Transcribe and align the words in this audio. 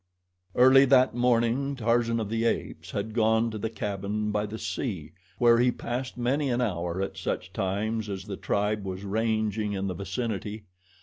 Early 0.55 0.85
that 0.85 1.13
morning, 1.13 1.75
Tarzan 1.75 2.19
of 2.19 2.27
the 2.29 2.43
Apes 2.45 2.89
had 2.89 3.13
gone 3.13 3.51
to 3.51 3.59
the 3.59 3.69
cabin 3.69 4.31
by 4.31 4.47
the 4.47 4.57
sea, 4.57 5.11
where 5.37 5.59
he 5.59 5.71
passed 5.71 6.17
many 6.17 6.49
an 6.49 6.59
hour 6.59 7.03
at 7.03 7.17
such 7.19 7.53
times 7.53 8.09
as 8.09 8.23
the 8.23 8.35
tribe 8.35 8.83
was 8.83 9.03
ranging 9.03 9.73
in 9.73 9.85
the 9.85 9.93
vicinity. 9.93 10.63